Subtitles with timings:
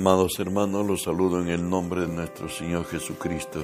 [0.00, 3.60] Amados hermanos, los saludo en el nombre de nuestro Señor Jesucristo.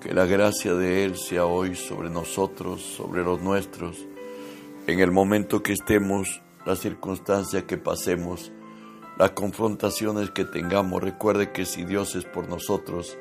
[0.00, 3.96] Que la gracia de Él sea hoy sobre nosotros, sobre los nuestros,
[4.88, 8.50] en el momento que estemos, la circunstancia que pasemos,
[9.20, 11.00] las confrontaciones que tengamos.
[11.00, 13.16] Recuerde que si Dios es por nosotros,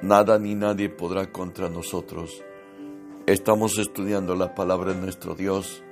[0.00, 2.42] nada ni nadie podrá contra nosotros.
[3.26, 5.82] Estamos estudiando la palabra de nuestro Dios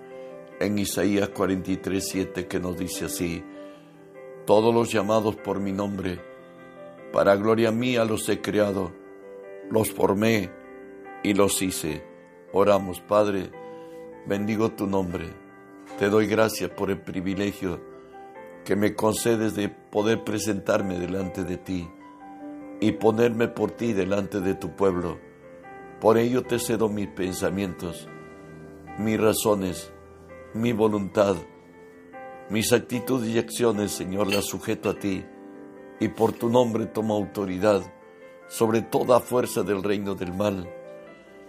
[0.59, 3.45] en Isaías 43, 7, que nos dice así
[4.51, 6.19] todos los llamados por mi nombre,
[7.13, 8.91] para gloria mía los he creado,
[9.71, 10.51] los formé
[11.23, 12.05] y los hice.
[12.53, 13.53] Oramos, Padre,
[14.27, 15.29] bendigo tu nombre.
[16.01, 17.81] Te doy gracias por el privilegio
[18.65, 21.89] que me concedes de poder presentarme delante de ti
[22.81, 25.21] y ponerme por ti delante de tu pueblo.
[26.01, 28.09] Por ello te cedo mis pensamientos,
[28.99, 29.93] mis razones,
[30.55, 31.37] mi voluntad
[32.51, 35.25] mis actitudes y acciones, Señor, las sujeto a ti,
[36.01, 37.81] y por tu nombre tomo autoridad
[38.49, 40.69] sobre toda fuerza del reino del mal,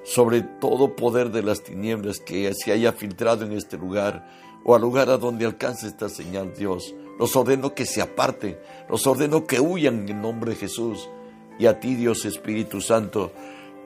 [0.03, 4.27] sobre todo poder de las tinieblas que se haya filtrado en este lugar
[4.63, 6.93] o al lugar a donde alcance esta señal, Dios.
[7.17, 11.09] Los ordeno que se aparten, los ordeno que huyan en nombre de Jesús.
[11.57, 13.31] Y a ti, Dios Espíritu Santo,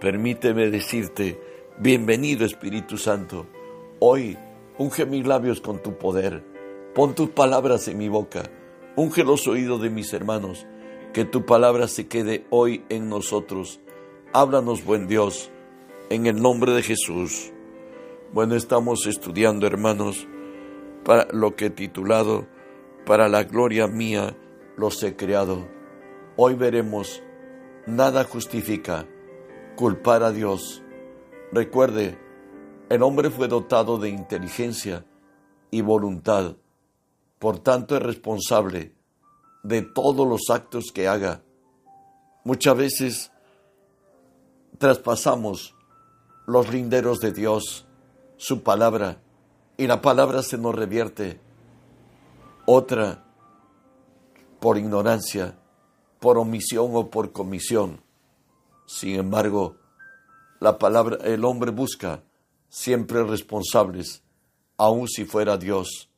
[0.01, 1.39] permíteme decirte,
[1.79, 3.47] bienvenido Espíritu Santo.
[3.99, 4.37] Hoy
[4.77, 6.54] unge mis labios con tu poder
[6.95, 8.43] Pon tus palabras en mi boca,
[8.95, 10.65] unge los oídos de mis hermanos,
[11.11, 13.81] que tu palabra se quede hoy en nosotros.
[14.31, 15.51] Háblanos, buen Dios,
[16.09, 17.51] en el nombre de Jesús.
[18.31, 20.25] Bueno, estamos estudiando, hermanos,
[21.03, 22.47] para lo que he titulado
[23.05, 24.37] Para la gloria mía
[24.77, 25.67] los he creado.
[26.37, 27.21] Hoy veremos,
[27.85, 29.05] nada justifica
[29.75, 30.81] culpar a Dios.
[31.51, 32.17] Recuerde,
[32.87, 35.05] el hombre fue dotado de inteligencia
[35.71, 36.55] y voluntad
[37.45, 38.95] por tanto es responsable
[39.61, 41.43] de todos los actos que haga.
[42.43, 43.31] Muchas veces
[44.79, 45.75] traspasamos
[46.47, 47.85] los linderos de Dios,
[48.37, 49.21] su palabra,
[49.77, 51.39] y la palabra se nos revierte.
[52.65, 53.23] Otra,
[54.59, 55.55] por ignorancia,
[56.19, 58.01] por omisión o por comisión.
[58.87, 59.75] Sin embargo,
[60.59, 62.23] la palabra, el hombre busca
[62.69, 64.23] siempre responsables,
[64.77, 66.09] aun si fuera Dios.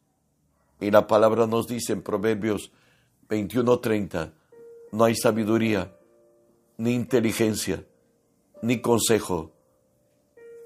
[0.80, 2.72] Y la palabra nos dice en Proverbios
[3.30, 4.34] 21:30,
[4.92, 5.94] no hay sabiduría,
[6.78, 7.84] ni inteligencia,
[8.62, 9.52] ni consejo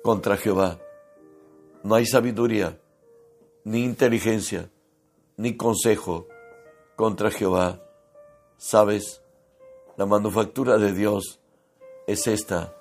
[0.03, 0.79] contra Jehová.
[1.83, 2.79] No hay sabiduría,
[3.63, 4.69] ni inteligencia,
[5.37, 6.27] ni consejo
[6.95, 7.81] contra Jehová.
[8.57, 9.21] ¿Sabes?
[9.97, 11.39] La manufactura de Dios
[12.05, 12.75] es esta.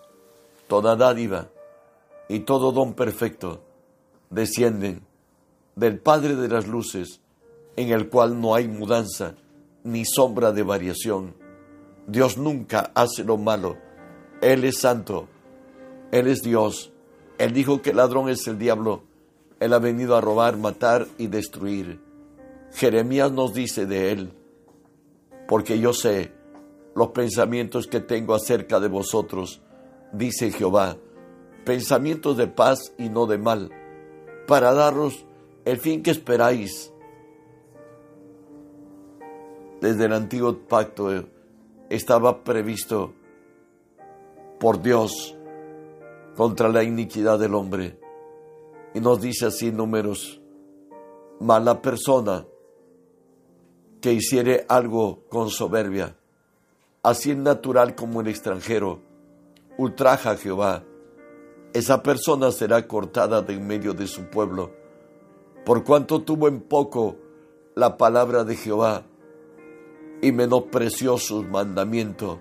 [0.68, 1.50] Toda dádiva
[2.28, 3.60] y todo don perfecto
[4.28, 5.09] descienden
[5.76, 7.20] del Padre de las Luces,
[7.76, 9.34] en el cual no hay mudanza
[9.84, 11.34] ni sombra de variación.
[12.06, 13.76] Dios nunca hace lo malo.
[14.42, 15.28] Él es santo.
[16.12, 16.92] Él es Dios.
[17.38, 19.04] Él dijo que el ladrón es el diablo.
[19.60, 22.00] Él ha venido a robar, matar y destruir.
[22.72, 24.32] Jeremías nos dice de él,
[25.48, 26.32] porque yo sé
[26.94, 29.60] los pensamientos que tengo acerca de vosotros,
[30.12, 30.96] dice Jehová,
[31.64, 33.70] pensamientos de paz y no de mal,
[34.46, 35.26] para daros
[35.70, 36.92] el fin que esperáis
[39.80, 41.26] desde el antiguo pacto
[41.88, 43.14] estaba previsto
[44.58, 45.36] por Dios
[46.34, 48.00] contra la iniquidad del hombre.
[48.94, 50.40] Y nos dice así números,
[51.38, 52.44] mala persona
[54.00, 56.16] que hiciere algo con soberbia,
[57.04, 59.02] así el natural como el extranjero,
[59.78, 60.82] ultraja a Jehová,
[61.72, 64.79] esa persona será cortada de en medio de su pueblo
[65.64, 67.16] por cuanto tuvo en poco
[67.74, 69.06] la palabra de Jehová
[70.22, 72.38] y menospreció sus mandamientos,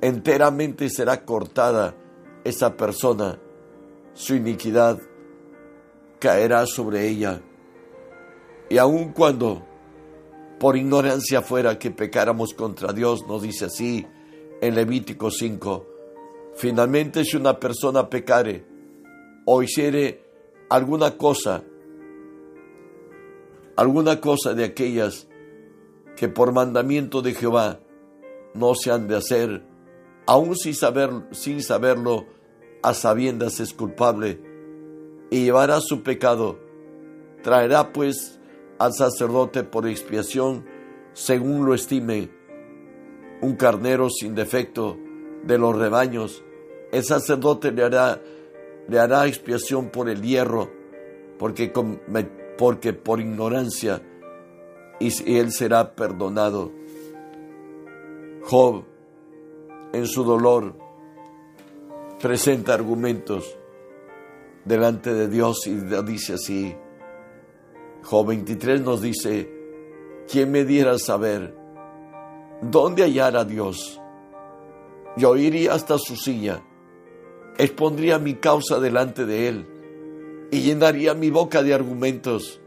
[0.00, 1.94] enteramente será cortada
[2.44, 3.38] esa persona,
[4.14, 4.98] su iniquidad
[6.18, 7.40] caerá sobre ella.
[8.68, 9.66] Y aun cuando
[10.58, 14.06] por ignorancia fuera que pecáramos contra Dios, nos dice así
[14.60, 15.86] en Levítico 5,
[16.54, 18.66] finalmente si una persona pecare
[19.46, 20.22] o hiciere
[20.68, 21.64] alguna cosa
[23.80, 25.26] alguna cosa de aquellas
[26.14, 27.80] que por mandamiento de Jehová
[28.52, 29.62] no se han de hacer,
[30.26, 32.26] aun sin, saber, sin saberlo,
[32.82, 34.38] a sabiendas es culpable,
[35.30, 36.58] y llevará su pecado.
[37.42, 38.38] Traerá pues
[38.78, 40.66] al sacerdote por expiación,
[41.14, 42.28] según lo estime,
[43.40, 44.98] un carnero sin defecto
[45.42, 46.44] de los rebaños.
[46.92, 48.20] El sacerdote le hará,
[48.88, 50.70] le hará expiación por el hierro,
[51.38, 51.72] porque
[52.60, 54.02] porque por ignorancia
[54.98, 56.70] y él será perdonado.
[58.42, 58.84] Job,
[59.94, 60.74] en su dolor,
[62.20, 63.56] presenta argumentos
[64.66, 65.72] delante de Dios y
[66.04, 66.76] dice así.
[68.02, 69.50] Job 23 nos dice,
[70.30, 71.56] ¿quién me diera saber
[72.60, 73.98] dónde hallar a Dios?
[75.16, 76.62] Yo iría hasta su silla,
[77.56, 79.79] expondría mi causa delante de él
[80.50, 82.60] y llenaría mi boca de argumentos.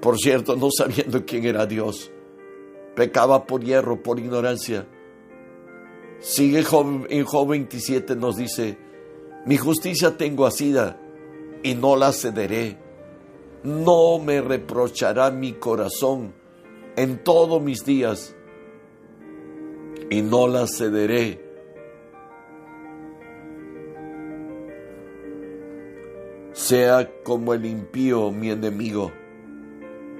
[0.00, 2.10] Por cierto, no sabiendo quién era Dios,
[2.94, 4.86] pecaba por hierro, por ignorancia.
[6.20, 6.64] Sigue
[7.08, 8.78] en Job 27 nos dice,
[9.44, 11.00] mi justicia tengo asida
[11.62, 12.78] y no la cederé.
[13.62, 16.34] No me reprochará mi corazón
[16.96, 18.34] en todos mis días
[20.10, 21.43] y no la cederé.
[26.64, 29.12] Sea como el impío mi enemigo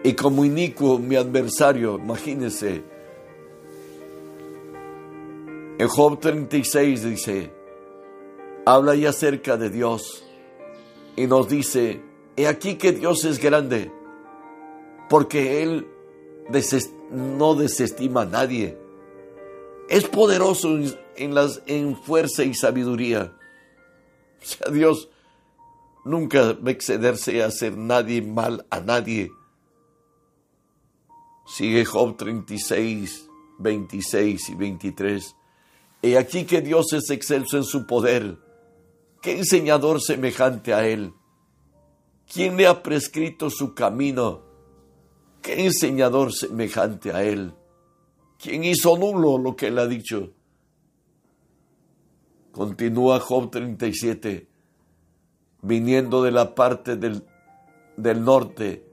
[0.03, 2.85] y como inicuo mi adversario, imagínense.
[5.79, 7.51] En Job 36 dice,
[8.67, 10.23] habla ya acerca de Dios
[11.17, 12.03] y nos dice,
[12.37, 13.91] he aquí que Dios es grande,
[15.09, 15.87] porque Él
[17.11, 18.77] no desestima a nadie.
[19.89, 20.77] Es poderoso
[21.17, 23.33] en, las, en fuerza y sabiduría.
[24.43, 25.09] O sea, Dios
[26.05, 29.31] nunca va a excederse a hacer nadie mal a nadie.
[31.47, 33.29] Sigue Job 36,
[33.59, 35.37] 26 y 23.
[36.03, 38.39] He aquí que Dios es excelso en su poder.
[39.23, 41.15] ¿Qué enseñador semejante a Él?
[42.31, 44.43] ¿Quién le ha prescrito su camino?
[45.41, 47.55] ¿Qué enseñador semejante a Él?
[48.39, 50.33] ¿Quién hizo nulo lo que Él ha dicho?
[52.53, 54.49] Continúa Job 37,
[55.65, 57.23] viniendo de la parte del,
[57.97, 58.85] del norte,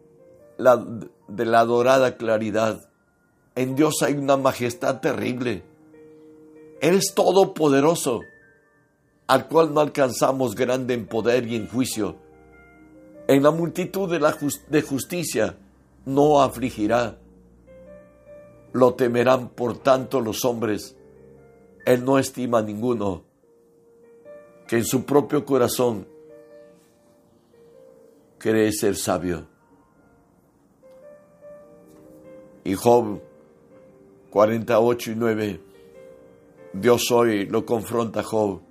[0.58, 2.90] de la dorada claridad.
[3.56, 5.64] En Dios hay una majestad terrible.
[6.80, 8.22] Él es todopoderoso,
[9.28, 12.16] al cual no alcanzamos grande en poder y en juicio.
[13.28, 14.36] En la multitud de, la
[14.70, 15.58] de justicia
[16.06, 17.18] no afligirá.
[18.72, 20.96] Lo temerán por tanto los hombres.
[21.86, 23.24] Él no estima a ninguno
[24.68, 26.08] que en su propio corazón
[28.42, 29.46] cree ser sabio.
[32.64, 33.22] Y Job
[34.32, 35.62] 48 y 9,
[36.74, 38.62] Dios hoy lo confronta a Job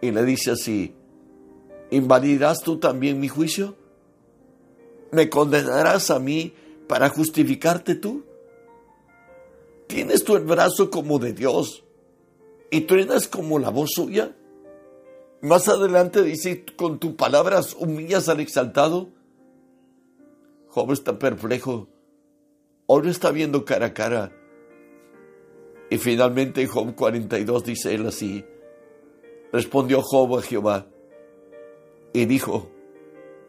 [0.00, 0.94] y le dice así,
[1.90, 3.74] ¿invalidarás tú también mi juicio?
[5.10, 6.54] ¿Me condenarás a mí
[6.86, 8.24] para justificarte tú?
[9.88, 11.82] ¿Tienes tú el brazo como de Dios
[12.70, 14.36] y truenas como la voz suya?
[15.42, 19.10] Más adelante dice, con tus palabras humillas al exaltado.
[20.68, 21.88] Job está perplejo
[23.00, 24.32] lo está viendo cara a cara.
[25.90, 28.44] Y finalmente en Job 42 dice él así,
[29.52, 30.86] respondió Job a Jehová
[32.12, 32.70] y dijo,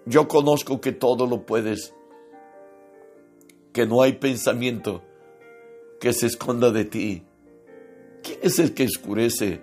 [0.06, 1.94] yo conozco que todo lo puedes,
[3.72, 5.02] que no hay pensamiento
[6.00, 7.24] que se esconda de ti.
[8.24, 9.62] ¿Quién es el que escurece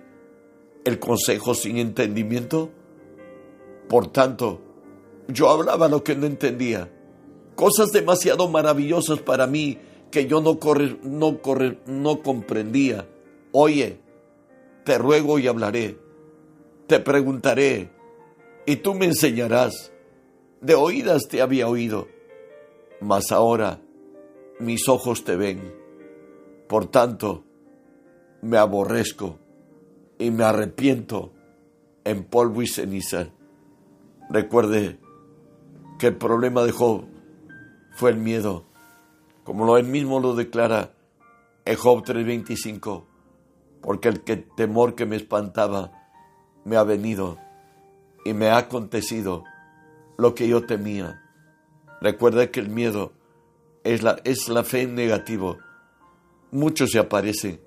[0.85, 2.69] el consejo sin entendimiento?
[3.87, 4.61] Por tanto,
[5.27, 6.89] yo hablaba lo que no entendía
[7.61, 9.77] cosas demasiado maravillosas para mí
[10.09, 13.07] que yo no, corre, no, corre, no comprendía.
[13.51, 13.99] Oye,
[14.83, 15.97] te ruego y hablaré,
[16.87, 17.91] te preguntaré,
[18.65, 19.91] y tú me enseñarás.
[20.59, 22.07] De oídas te había oído,
[22.99, 23.79] mas ahora
[24.59, 25.75] mis ojos te ven.
[26.67, 27.43] Por tanto,
[28.41, 29.37] me aborrezco
[30.21, 31.33] y me arrepiento
[32.03, 33.29] en polvo y ceniza.
[34.29, 34.99] Recuerde
[35.97, 37.05] que el problema de Job
[37.95, 38.65] fue el miedo,
[39.43, 40.93] como él mismo lo declara
[41.65, 43.07] en Job 3:25,
[43.81, 44.21] porque el
[44.55, 45.91] temor que me espantaba
[46.65, 47.39] me ha venido
[48.23, 49.43] y me ha acontecido
[50.19, 51.19] lo que yo temía.
[51.99, 53.13] Recuerda que el miedo
[53.83, 55.57] es la, es la fe en negativo.
[56.51, 57.59] Muchos se aparecen,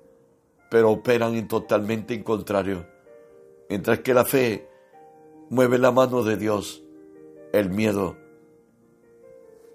[0.75, 2.85] pero operan en totalmente en contrario.
[3.69, 4.67] Mientras que la fe
[5.49, 6.83] mueve la mano de Dios,
[7.53, 8.17] el miedo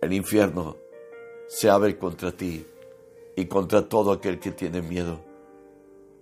[0.03, 0.77] el infierno
[1.49, 2.67] se abre contra ti
[3.35, 5.21] y contra todo aquel que tiene miedo.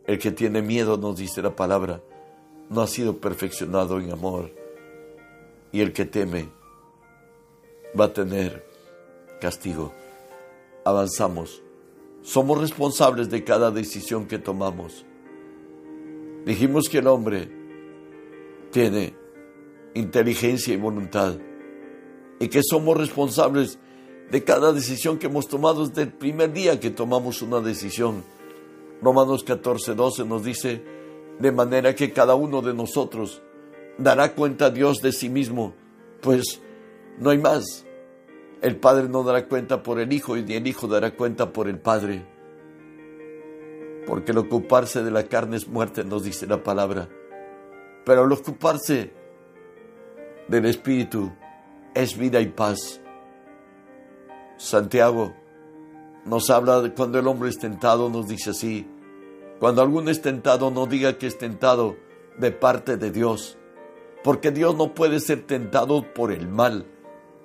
[0.06, 2.00] El que tiene miedo, nos dice la palabra,
[2.70, 4.52] no ha sido perfeccionado en amor.
[5.72, 6.50] Y el que teme
[7.98, 8.64] va a tener
[9.40, 9.92] castigo.
[10.84, 11.64] Avanzamos.
[12.22, 15.04] Somos responsables de cada decisión que tomamos.
[16.44, 17.50] Dijimos que el hombre
[18.70, 19.14] tiene
[19.94, 21.38] inteligencia y voluntad
[22.38, 23.78] y que somos responsables
[24.30, 28.24] de cada decisión que hemos tomado desde el primer día que tomamos una decisión.
[29.02, 30.82] Romanos 14, 12 nos dice,
[31.38, 33.42] de manera que cada uno de nosotros
[33.96, 35.74] dará cuenta a Dios de sí mismo,
[36.20, 36.60] pues
[37.18, 37.84] no hay más.
[38.60, 41.68] El Padre no dará cuenta por el Hijo y ni el Hijo dará cuenta por
[41.68, 42.26] el Padre.
[44.06, 47.08] Porque el ocuparse de la carne es muerte, nos dice la palabra.
[48.04, 49.12] Pero el ocuparse
[50.48, 51.30] del Espíritu
[51.94, 53.00] es vida y paz.
[54.56, 55.34] Santiago
[56.24, 58.88] nos habla de cuando el hombre es tentado, nos dice así.
[59.60, 61.96] Cuando alguno es tentado, no diga que es tentado
[62.38, 63.56] de parte de Dios,
[64.24, 66.86] porque Dios no puede ser tentado por el mal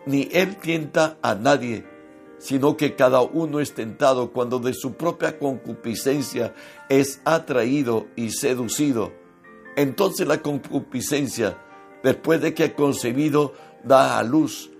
[0.06, 1.86] ni él tienta a nadie,
[2.38, 6.54] sino que cada uno es tentado cuando de su propia concupiscencia
[6.90, 9.14] es atraído y seducido.
[9.76, 11.58] Entonces la concupiscencia,
[12.04, 14.72] después de que ha concebido, da a luz,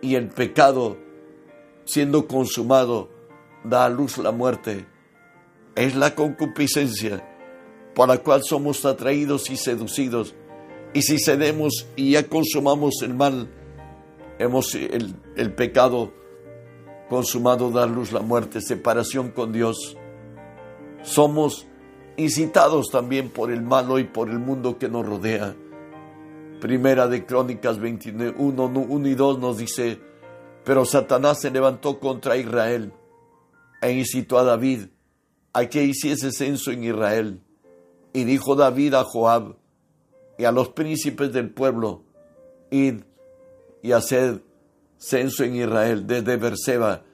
[0.00, 0.98] y el pecado,
[1.84, 3.08] siendo consumado,
[3.64, 4.86] da a luz la muerte.
[5.74, 7.26] Es la concupiscencia
[7.94, 10.34] por la cual somos atraídos y seducidos.
[10.92, 13.48] Y si cedemos y ya consumamos el mal,
[14.38, 16.12] hemos el, el pecado
[17.08, 19.96] consumado, dar luz la muerte, separación con Dios.
[21.02, 21.66] Somos
[22.16, 25.54] incitados también por el malo y por el mundo que nos rodea.
[26.60, 30.00] Primera de Crónicas 21, 1 y 2 nos dice,
[30.64, 32.92] pero Satanás se levantó contra Israel
[33.82, 34.86] e incitó a David
[35.52, 37.40] a que hiciese censo en Israel.
[38.12, 39.56] Y dijo David a Joab
[40.38, 42.04] y a los príncipes del pueblo,
[42.70, 43.02] id
[43.84, 44.40] y haced
[44.96, 47.04] censo en Israel desde Berseba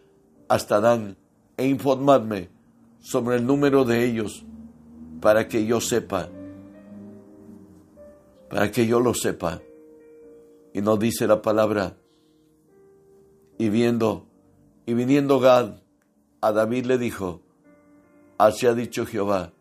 [0.49, 1.17] hasta Dan
[1.57, 2.49] e informadme
[3.01, 4.47] sobre el número de ellos
[5.21, 6.29] para que yo sepa,
[8.49, 9.61] para que yo lo sepa.
[10.73, 11.97] Y nos dice la palabra,
[13.59, 14.29] y viendo,
[14.87, 15.83] y viniendo Gad,
[16.41, 17.41] a David le dijo,
[18.39, 19.53] así ha dicho Jehová,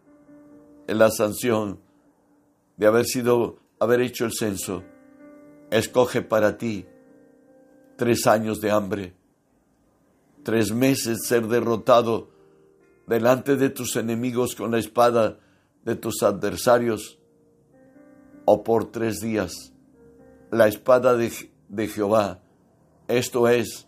[0.86, 1.80] en la sanción
[2.78, 4.84] de haber sido, haber hecho el censo,
[5.72, 6.86] escoge para ti
[8.00, 9.14] tres años de hambre,
[10.44, 12.30] tres meses ser derrotado
[13.08, 15.38] delante de tus enemigos con la espada
[15.84, 17.20] de tus adversarios,
[18.46, 19.74] o por tres días
[20.50, 21.30] la espada de,
[21.90, 22.40] Jehová,
[23.10, 23.86] esto es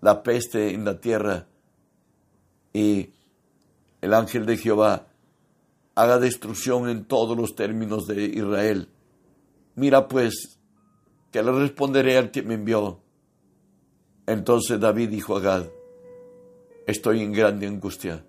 [0.00, 1.46] la peste en la tierra,
[2.72, 3.12] y
[4.00, 5.06] el ángel de Jehová
[5.94, 8.88] haga destrucción en todos los términos de Israel.
[9.76, 10.58] Mira pues,
[11.30, 13.03] que le responderé al que me envió
[14.26, 15.66] entonces David dijo a Gad,
[16.86, 18.24] estoy en grande angustia.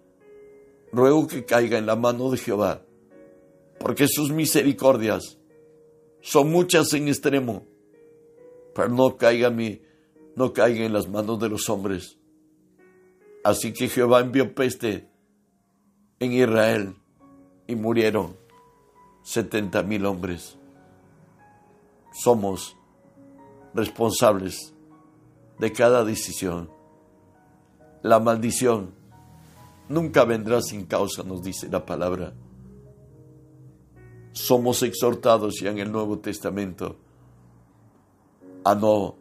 [0.91, 2.81] Ruego que caiga en la mano de Jehová,
[3.79, 5.37] porque sus misericordias
[6.21, 7.65] son muchas en extremo,
[8.73, 9.81] pero no caiga, mi,
[10.35, 12.17] no caiga en las manos de los hombres.
[13.43, 15.07] Así que Jehová envió peste
[16.19, 16.95] en Israel
[17.67, 18.37] y murieron
[19.23, 20.57] setenta mil hombres.
[22.13, 22.77] Somos
[23.73, 24.74] responsables
[25.59, 26.69] de cada decisión.
[28.01, 28.93] La maldición
[29.89, 32.33] nunca vendrá sin causa, nos dice la palabra.
[34.31, 36.97] Somos exhortados ya en el Nuevo Testamento
[38.63, 39.15] a no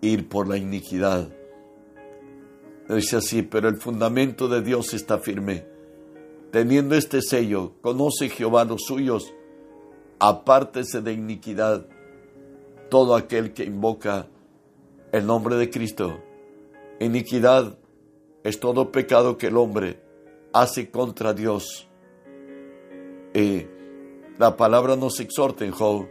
[0.00, 1.28] ir por la iniquidad.
[2.88, 5.66] Dice así, pero el fundamento de Dios está firme.
[6.52, 9.34] Teniendo este sello, conoce Jehová los suyos,
[10.18, 11.86] apártese de iniquidad
[12.88, 14.28] todo aquel que invoca
[15.12, 16.22] el nombre de Cristo.
[17.00, 17.78] Iniquidad
[18.44, 20.00] es todo pecado que el hombre
[20.52, 21.88] hace contra Dios.
[23.34, 23.66] Y
[24.38, 26.06] la palabra nos exhorta en Job.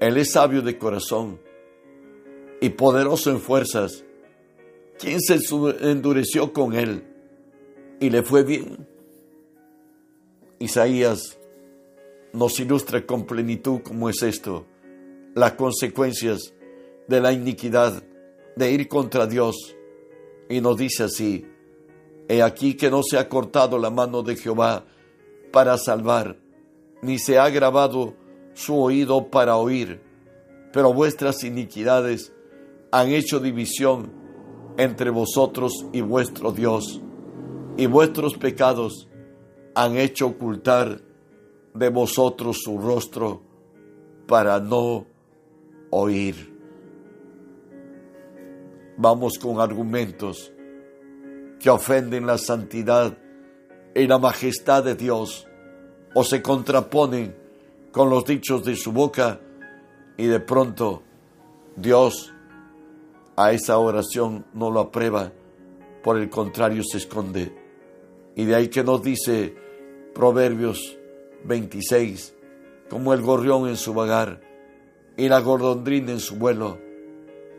[0.00, 1.40] Él es sabio de corazón
[2.60, 4.04] y poderoso en fuerzas.
[4.98, 5.38] ¿Quién se
[5.80, 7.04] endureció con él
[8.00, 8.86] y le fue bien?
[10.58, 11.38] Isaías
[12.32, 14.66] nos ilustra con plenitud cómo es esto
[15.34, 16.54] las consecuencias
[17.08, 18.02] de la iniquidad,
[18.56, 19.76] de ir contra Dios.
[20.48, 21.46] Y nos dice así,
[22.28, 24.84] he aquí que no se ha cortado la mano de Jehová
[25.50, 26.36] para salvar,
[27.00, 28.14] ni se ha grabado
[28.54, 30.00] su oído para oír,
[30.72, 32.32] pero vuestras iniquidades
[32.90, 34.12] han hecho división
[34.76, 37.00] entre vosotros y vuestro Dios,
[37.76, 39.08] y vuestros pecados
[39.74, 41.00] han hecho ocultar
[41.74, 43.42] de vosotros su rostro
[44.26, 45.06] para no
[45.92, 46.50] oír.
[48.96, 50.52] Vamos con argumentos
[51.60, 53.16] que ofenden la santidad
[53.94, 55.46] y la majestad de Dios
[56.14, 57.36] o se contraponen
[57.92, 59.40] con los dichos de su boca
[60.16, 61.02] y de pronto
[61.76, 62.32] Dios
[63.36, 65.30] a esa oración no lo aprueba
[66.02, 67.54] por el contrario se esconde.
[68.34, 69.54] Y de ahí que nos dice
[70.14, 70.98] Proverbios
[71.44, 72.34] 26,
[72.88, 74.51] como el gorrión en su vagar
[75.16, 76.78] y la gordondrina en su vuelo,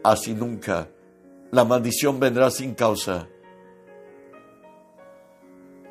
[0.04, 0.90] así nunca
[1.54, 3.28] la maldición vendrá sin causa.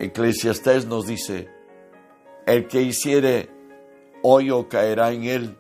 [0.01, 1.49] Eclesiastés nos dice,
[2.47, 3.49] el que hiciere
[4.25, 5.57] hoyo caerá en él,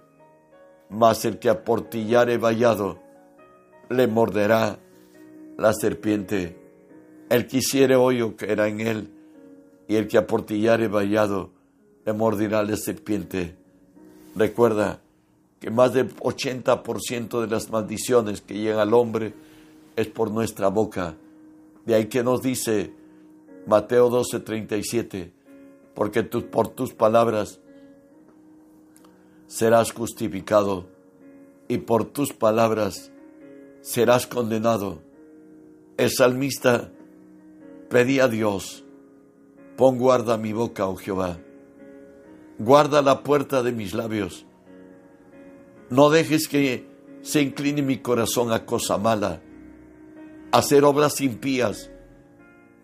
[0.90, 2.98] mas el que aportillare vallado
[3.90, 4.80] le morderá
[5.56, 6.58] la serpiente.
[7.30, 9.14] El que hiciere hoyo caerá en él,
[9.86, 11.52] y el que aportillare vallado
[12.04, 13.54] le mordirá la serpiente.
[14.34, 15.00] Recuerda
[15.62, 19.32] que más del 80% de las maldiciones que llegan al hombre
[19.94, 21.14] es por nuestra boca.
[21.86, 22.92] De ahí que nos dice
[23.68, 25.30] Mateo 12:37,
[25.94, 27.60] porque tú, por tus palabras
[29.46, 30.88] serás justificado
[31.68, 33.12] y por tus palabras
[33.82, 34.98] serás condenado.
[35.96, 36.90] El salmista
[37.88, 38.84] pedía a Dios,
[39.76, 41.38] pon guarda mi boca, oh Jehová,
[42.58, 44.44] guarda la puerta de mis labios,
[45.92, 46.86] no dejes que
[47.20, 49.42] se incline mi corazón a cosa mala,
[50.50, 51.90] a hacer obras impías,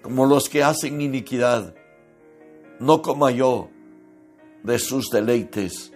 [0.02, 1.74] como los que hacen iniquidad,
[2.78, 3.70] no coma yo
[4.62, 5.90] de sus deleites.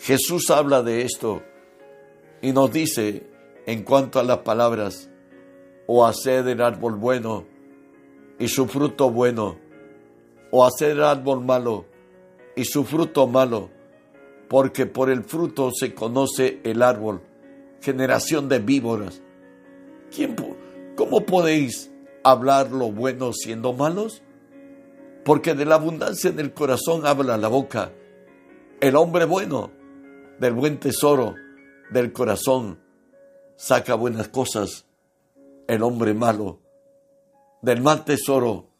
[0.00, 1.42] Jesús habla de esto
[2.40, 3.28] y nos dice
[3.66, 5.10] en cuanto a las palabras,
[5.86, 7.44] o hacer el árbol bueno
[8.38, 9.58] y su fruto bueno,
[10.52, 11.84] o hacer el árbol malo
[12.56, 13.68] y su fruto malo,
[14.48, 17.22] porque por el fruto se conoce el árbol,
[17.80, 19.22] generación de víboras.
[20.14, 20.36] ¿Quién,
[20.96, 21.90] ¿Cómo podéis
[22.24, 24.22] hablar lo bueno siendo malos?
[25.24, 27.92] Porque de la abundancia del corazón habla la boca.
[28.80, 29.70] El hombre bueno,
[30.38, 31.34] del buen tesoro
[31.90, 32.80] del corazón,
[33.56, 34.86] saca buenas cosas.
[35.66, 36.60] El hombre malo,
[37.62, 38.70] del mal tesoro,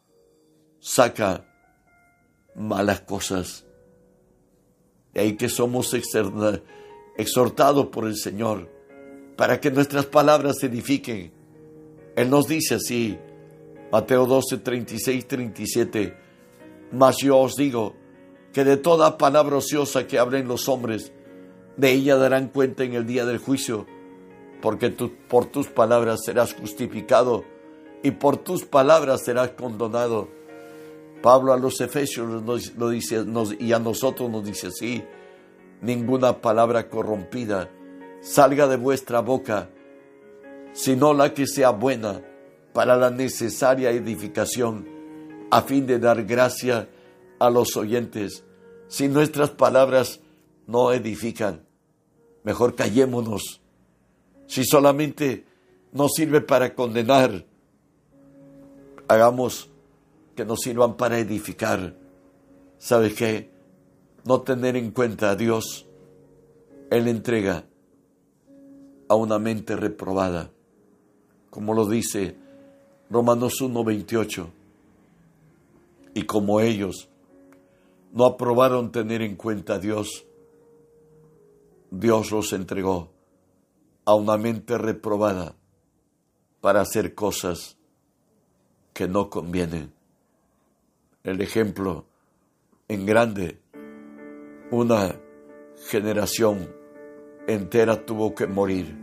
[0.79, 1.45] saca
[2.55, 3.65] malas cosas.
[5.13, 5.93] Y ahí que somos
[7.17, 8.79] exhortados por el Señor
[9.39, 11.31] para que nuestras palabras se edifiquen.
[12.17, 13.17] Él nos dice así,
[13.89, 16.13] Mateo 12, 36, 37,
[16.91, 17.95] mas yo os digo
[18.51, 21.13] que de toda palabra ociosa que hablen los hombres,
[21.77, 23.87] de ella darán cuenta en el día del juicio,
[24.61, 27.45] porque por tus palabras serás justificado
[28.03, 30.27] y por tus palabras serás condonado.
[31.21, 32.43] Pablo a los Efesios
[32.77, 33.25] lo dice,
[33.59, 35.03] y a nosotros nos dice así,
[35.81, 37.69] ninguna palabra corrompida
[38.21, 39.69] salga de vuestra boca,
[40.73, 42.21] sino la que sea buena
[42.73, 44.87] para la necesaria edificación,
[45.51, 46.89] a fin de dar gracia
[47.39, 48.43] a los oyentes.
[48.87, 50.21] Si nuestras palabras
[50.67, 51.65] no edifican,
[52.43, 53.61] mejor callémonos.
[54.47, 55.45] Si solamente
[55.91, 57.45] nos sirve para condenar,
[59.07, 59.69] hagamos
[60.39, 61.97] que nos sirvan para edificar.
[62.77, 63.51] ¿Sabe qué?
[64.23, 65.85] No tener en cuenta a Dios,
[66.89, 67.65] Él entrega
[69.09, 70.49] a una mente reprobada,
[71.49, 72.37] como lo dice
[73.09, 74.49] Romanos 1:28.
[76.13, 77.09] Y como ellos
[78.13, 80.25] no aprobaron tener en cuenta a Dios,
[81.91, 83.09] Dios los entregó
[84.05, 85.57] a una mente reprobada
[86.61, 87.77] para hacer cosas
[88.93, 89.98] que no convienen.
[91.21, 92.05] El ejemplo
[92.87, 93.59] en grande,
[94.71, 95.15] una
[95.89, 96.73] generación
[97.45, 98.95] entera tuvo que morir.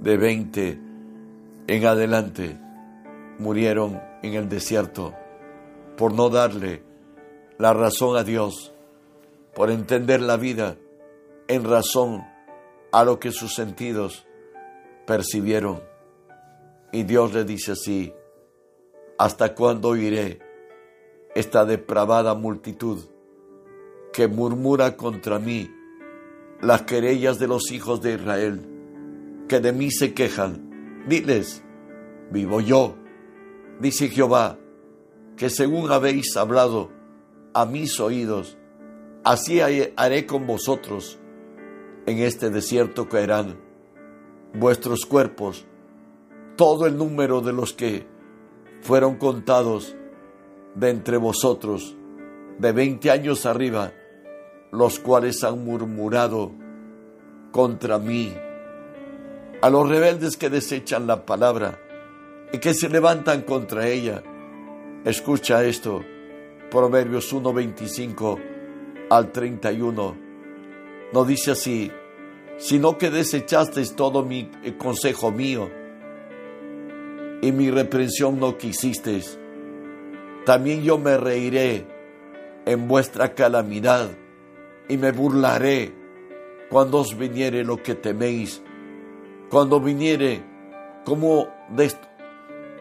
[0.00, 0.80] De 20
[1.66, 2.58] en adelante
[3.38, 5.14] murieron en el desierto
[5.98, 6.82] por no darle
[7.58, 8.72] la razón a Dios,
[9.54, 10.76] por entender la vida
[11.46, 12.24] en razón
[12.90, 14.26] a lo que sus sentidos
[15.06, 15.82] percibieron.
[16.90, 18.14] Y Dios le dice así,
[19.18, 20.51] ¿hasta cuándo oiré
[21.34, 22.98] esta depravada multitud
[24.12, 25.70] que murmura contra mí
[26.60, 28.60] las querellas de los hijos de Israel,
[29.48, 31.04] que de mí se quejan?
[31.08, 31.62] Diles,
[32.30, 32.94] vivo yo,
[33.80, 34.58] dice Jehová,
[35.36, 36.90] que según habéis hablado
[37.54, 38.56] a mis oídos,
[39.24, 41.18] así haré con vosotros
[42.06, 43.56] en este desierto caerán
[44.54, 45.64] vuestros cuerpos,
[46.56, 48.06] todo el número de los que
[48.82, 49.96] fueron contados
[50.74, 51.96] de entre vosotros,
[52.58, 53.92] de veinte años arriba,
[54.70, 56.52] los cuales han murmurado
[57.50, 58.34] contra mí,
[59.60, 61.78] a los rebeldes que desechan la palabra
[62.52, 64.22] y que se levantan contra ella.
[65.04, 66.02] Escucha esto,
[66.70, 68.38] Proverbios 1.25
[69.10, 70.32] al 31
[71.12, 71.92] no dice así,
[72.56, 75.70] sino que desechasteis todo mi consejo mío
[77.42, 79.38] y mi reprensión no quisisteis.
[80.44, 81.86] También yo me reiré
[82.66, 84.10] en vuestra calamidad
[84.88, 85.92] y me burlaré
[86.70, 88.62] cuando os viniere lo que teméis,
[89.50, 90.42] cuando viniere
[91.04, 91.48] como,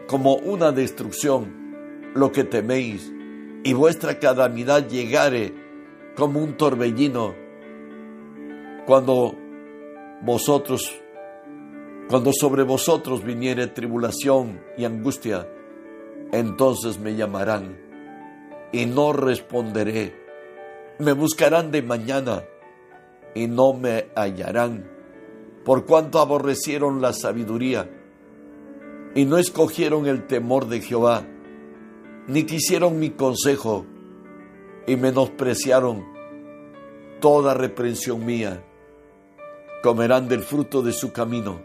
[0.08, 1.62] como una destrucción
[2.14, 3.12] lo que teméis
[3.64, 5.54] y vuestra calamidad llegare
[6.16, 7.36] como un torbellino,
[8.86, 9.36] cuando
[10.22, 11.00] vosotros,
[12.10, 15.48] cuando sobre vosotros viniere tribulación y angustia,
[16.32, 17.78] entonces me llamarán
[18.72, 20.16] y no responderé.
[21.00, 22.44] Me buscarán de mañana
[23.34, 24.90] y no me hallarán,
[25.66, 27.90] por cuanto aborrecieron la sabiduría
[29.14, 31.26] y no escogieron el temor de Jehová,
[32.28, 33.86] ni quisieron mi consejo
[34.88, 36.06] y menospreciaron
[37.20, 38.64] toda reprensión mía.
[39.84, 41.60] Comerán del fruto de su camino,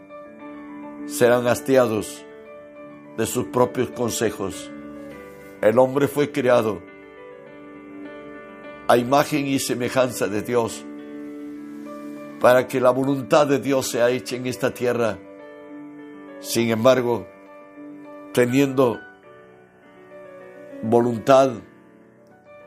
[1.05, 2.25] serán hastiados
[3.17, 4.71] de sus propios consejos.
[5.61, 6.81] El hombre fue creado
[8.87, 10.85] a imagen y semejanza de Dios,
[12.39, 15.17] para que la voluntad de Dios sea hecha en esta tierra.
[16.39, 17.27] Sin embargo,
[18.33, 18.99] teniendo
[20.83, 21.51] voluntad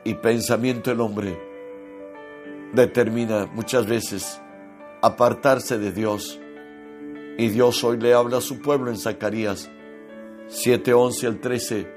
[0.02, 1.38] y pensamiento el hombre,
[2.72, 4.42] determina muchas veces
[5.00, 6.40] apartarse de Dios.
[7.38, 9.70] Y Dios hoy le habla a su pueblo en Zacarías
[10.50, 11.88] 7, 11 al 13,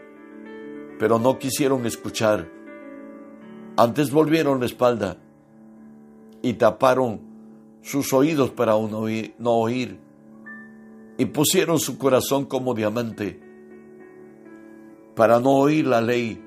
[0.98, 2.64] pero no quisieron escuchar
[3.76, 5.18] antes volvieron la espalda
[6.44, 7.22] y taparon
[7.82, 10.00] sus oídos para no oír,
[11.18, 13.40] y pusieron su corazón como diamante
[15.16, 16.40] para no oír la ley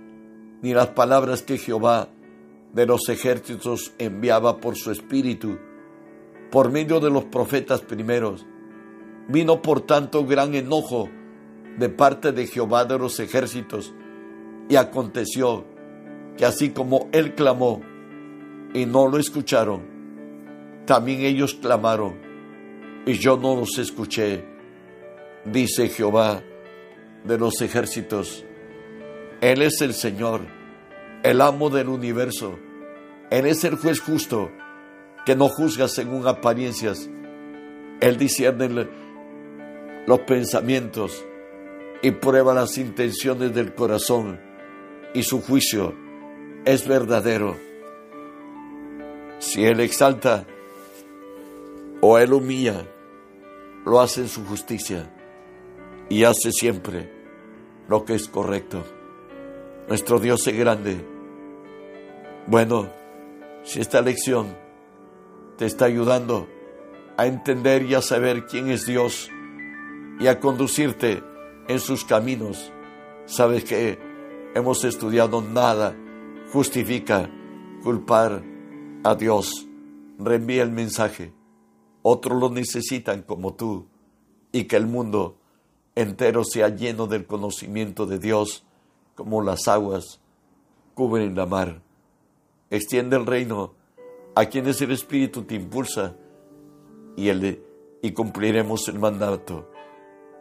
[0.63, 2.09] ni las palabras que Jehová
[2.73, 5.59] de los ejércitos enviaba por su espíritu,
[6.51, 8.47] por medio de los profetas primeros.
[9.29, 11.09] Vino por tanto gran enojo
[11.77, 13.93] de parte de Jehová de los ejércitos,
[14.69, 15.65] y aconteció
[16.37, 17.83] que así como él clamó
[18.75, 19.83] y no lo escucharon,
[20.87, 22.15] también ellos clamaron
[23.07, 24.45] y yo no los escuché,
[25.45, 26.43] dice Jehová
[27.25, 28.45] de los ejércitos.
[29.41, 30.41] Él es el Señor,
[31.23, 32.59] el amo del universo.
[33.31, 34.51] Él es el juez justo
[35.25, 37.09] que no juzga según apariencias.
[38.01, 38.89] Él discierne
[40.07, 41.25] los pensamientos
[42.07, 44.39] y prueba las intenciones del corazón
[45.13, 45.93] y su juicio
[46.65, 47.57] es verdadero.
[49.41, 50.47] Si Él exalta
[52.01, 52.87] o Él humilla,
[53.85, 55.13] lo hace en su justicia
[56.09, 57.11] y hace siempre
[57.89, 58.85] lo que es correcto.
[59.89, 61.05] Nuestro Dios es grande.
[62.47, 62.89] Bueno,
[63.65, 64.57] si esta lección
[65.59, 66.47] te está ayudando
[67.17, 69.29] a entender y a saber quién es Dios
[70.21, 71.21] y a conducirte
[71.69, 72.73] en sus caminos,
[73.27, 73.99] sabes que
[74.55, 75.97] hemos estudiado nada
[76.53, 77.31] justifica
[77.83, 78.43] culpar
[79.05, 79.67] a Dios.
[80.19, 81.33] Reenvía el mensaje.
[82.03, 83.87] Otros lo necesitan como tú
[84.53, 85.37] y que el mundo
[85.95, 88.65] entero sea lleno del conocimiento de Dios
[89.15, 90.21] como las aguas
[90.95, 91.83] cubren la mar.
[92.71, 93.75] Extiende el reino
[94.35, 96.15] a quienes el Espíritu te impulsa
[97.17, 97.63] y, el,
[98.03, 99.71] y cumpliremos el mandato,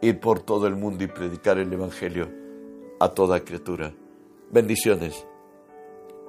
[0.08, 2.28] ir por todo el mundo y predicar el Evangelio
[3.00, 3.92] a toda criatura.
[4.50, 5.26] Bendiciones.